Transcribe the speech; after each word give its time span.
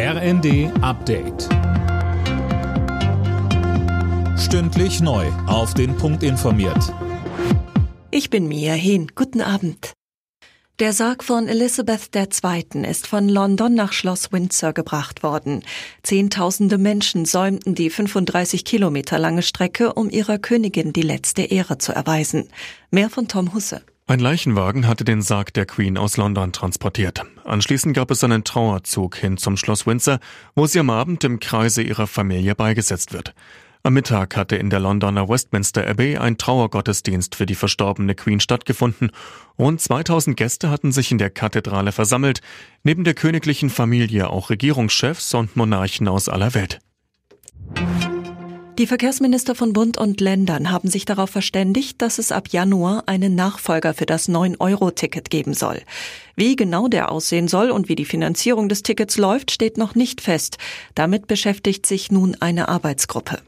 RND 0.00 0.70
Update. 0.80 1.48
Stündlich 4.38 5.00
neu. 5.00 5.26
Auf 5.48 5.74
den 5.74 5.96
Punkt 5.96 6.22
informiert. 6.22 6.94
Ich 8.12 8.30
bin 8.30 8.46
Mia 8.46 8.74
Hehn. 8.74 9.10
Guten 9.16 9.40
Abend. 9.40 9.94
Der 10.78 10.92
Sarg 10.92 11.24
von 11.24 11.48
Elizabeth 11.48 12.14
II. 12.14 12.88
ist 12.88 13.08
von 13.08 13.28
London 13.28 13.74
nach 13.74 13.92
Schloss 13.92 14.30
Windsor 14.30 14.72
gebracht 14.72 15.24
worden. 15.24 15.64
Zehntausende 16.04 16.78
Menschen 16.78 17.24
säumten 17.24 17.74
die 17.74 17.90
35 17.90 18.64
Kilometer 18.64 19.18
lange 19.18 19.42
Strecke, 19.42 19.94
um 19.94 20.10
ihrer 20.10 20.38
Königin 20.38 20.92
die 20.92 21.02
letzte 21.02 21.42
Ehre 21.42 21.78
zu 21.78 21.90
erweisen. 21.90 22.48
Mehr 22.92 23.10
von 23.10 23.26
Tom 23.26 23.52
Husse. 23.52 23.82
Ein 24.10 24.20
Leichenwagen 24.20 24.86
hatte 24.86 25.04
den 25.04 25.20
Sarg 25.20 25.52
der 25.52 25.66
Queen 25.66 25.98
aus 25.98 26.16
London 26.16 26.50
transportiert. 26.50 27.26
Anschließend 27.44 27.94
gab 27.94 28.10
es 28.10 28.24
einen 28.24 28.42
Trauerzug 28.42 29.16
hin 29.16 29.36
zum 29.36 29.58
Schloss 29.58 29.86
Windsor, 29.86 30.18
wo 30.54 30.64
sie 30.64 30.80
am 30.80 30.88
Abend 30.88 31.24
im 31.24 31.40
Kreise 31.40 31.82
ihrer 31.82 32.06
Familie 32.06 32.54
beigesetzt 32.54 33.12
wird. 33.12 33.34
Am 33.82 33.92
Mittag 33.92 34.34
hatte 34.34 34.56
in 34.56 34.70
der 34.70 34.80
Londoner 34.80 35.28
Westminster 35.28 35.86
Abbey 35.86 36.16
ein 36.16 36.38
Trauergottesdienst 36.38 37.34
für 37.34 37.44
die 37.44 37.54
verstorbene 37.54 38.14
Queen 38.14 38.40
stattgefunden. 38.40 39.10
Rund 39.58 39.82
2000 39.82 40.38
Gäste 40.38 40.70
hatten 40.70 40.90
sich 40.90 41.12
in 41.12 41.18
der 41.18 41.28
Kathedrale 41.28 41.92
versammelt, 41.92 42.40
neben 42.84 43.04
der 43.04 43.12
königlichen 43.12 43.68
Familie 43.68 44.30
auch 44.30 44.48
Regierungschefs 44.48 45.34
und 45.34 45.54
Monarchen 45.54 46.08
aus 46.08 46.30
aller 46.30 46.54
Welt. 46.54 46.80
Die 48.78 48.86
Verkehrsminister 48.86 49.56
von 49.56 49.72
Bund 49.72 49.98
und 49.98 50.20
Ländern 50.20 50.70
haben 50.70 50.88
sich 50.88 51.04
darauf 51.04 51.30
verständigt, 51.30 52.00
dass 52.00 52.18
es 52.18 52.30
ab 52.30 52.46
Januar 52.50 53.02
einen 53.06 53.34
Nachfolger 53.34 53.92
für 53.92 54.06
das 54.06 54.28
9-Euro-Ticket 54.28 55.30
geben 55.30 55.52
soll. 55.52 55.82
Wie 56.36 56.54
genau 56.54 56.86
der 56.86 57.10
aussehen 57.10 57.48
soll 57.48 57.72
und 57.72 57.88
wie 57.88 57.96
die 57.96 58.04
Finanzierung 58.04 58.68
des 58.68 58.84
Tickets 58.84 59.16
läuft, 59.16 59.50
steht 59.50 59.78
noch 59.78 59.96
nicht 59.96 60.20
fest. 60.20 60.58
Damit 60.94 61.26
beschäftigt 61.26 61.86
sich 61.86 62.12
nun 62.12 62.36
eine 62.38 62.68
Arbeitsgruppe. 62.68 63.40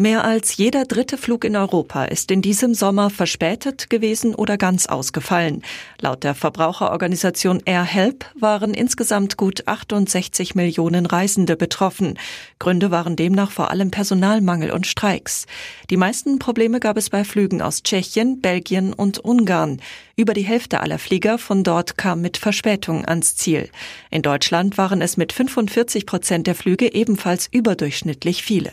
Mehr 0.00 0.24
als 0.24 0.56
jeder 0.56 0.86
dritte 0.86 1.18
Flug 1.18 1.44
in 1.44 1.56
Europa 1.56 2.06
ist 2.06 2.30
in 2.30 2.40
diesem 2.40 2.72
Sommer 2.72 3.10
verspätet 3.10 3.90
gewesen 3.90 4.34
oder 4.34 4.56
ganz 4.56 4.86
ausgefallen. 4.86 5.60
Laut 6.00 6.24
der 6.24 6.34
Verbraucherorganisation 6.34 7.60
AirHelp 7.66 8.24
waren 8.34 8.72
insgesamt 8.72 9.36
gut 9.36 9.68
68 9.68 10.54
Millionen 10.54 11.04
Reisende 11.04 11.54
betroffen. 11.54 12.18
Gründe 12.58 12.90
waren 12.90 13.14
demnach 13.14 13.50
vor 13.50 13.70
allem 13.70 13.90
Personalmangel 13.90 14.70
und 14.70 14.86
Streiks. 14.86 15.44
Die 15.90 15.98
meisten 15.98 16.38
Probleme 16.38 16.80
gab 16.80 16.96
es 16.96 17.10
bei 17.10 17.22
Flügen 17.22 17.60
aus 17.60 17.82
Tschechien, 17.82 18.40
Belgien 18.40 18.94
und 18.94 19.18
Ungarn. 19.18 19.82
Über 20.16 20.32
die 20.32 20.40
Hälfte 20.40 20.80
aller 20.80 20.98
Flieger 20.98 21.36
von 21.36 21.62
dort 21.62 21.98
kam 21.98 22.22
mit 22.22 22.38
Verspätung 22.38 23.04
ans 23.04 23.36
Ziel. 23.36 23.68
In 24.10 24.22
Deutschland 24.22 24.78
waren 24.78 25.02
es 25.02 25.18
mit 25.18 25.34
45 25.34 26.06
Prozent 26.06 26.46
der 26.46 26.54
Flüge 26.54 26.90
ebenfalls 26.94 27.48
überdurchschnittlich 27.52 28.42
viele. 28.42 28.72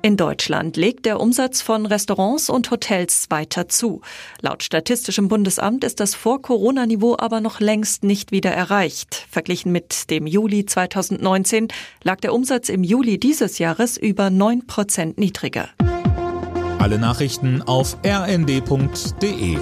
In 0.00 0.16
Deutschland 0.16 0.76
legt 0.76 1.06
der 1.06 1.18
Umsatz 1.18 1.60
von 1.60 1.84
Restaurants 1.84 2.50
und 2.50 2.70
Hotels 2.70 3.26
weiter 3.30 3.68
zu. 3.68 4.00
Laut 4.40 4.62
Statistischem 4.62 5.26
Bundesamt 5.26 5.82
ist 5.82 5.98
das 5.98 6.14
Vor-Corona-Niveau 6.14 7.16
aber 7.18 7.40
noch 7.40 7.58
längst 7.58 8.04
nicht 8.04 8.30
wieder 8.30 8.52
erreicht. 8.52 9.26
Verglichen 9.28 9.72
mit 9.72 10.08
dem 10.10 10.28
Juli 10.28 10.64
2019 10.64 11.68
lag 12.04 12.20
der 12.20 12.32
Umsatz 12.32 12.68
im 12.68 12.84
Juli 12.84 13.18
dieses 13.18 13.58
Jahres 13.58 13.96
über 13.96 14.30
9 14.30 14.68
Prozent 14.68 15.18
niedriger. 15.18 15.68
Alle 16.78 16.98
Nachrichten 16.98 17.62
auf 17.62 17.96
rnd.de 18.06 19.58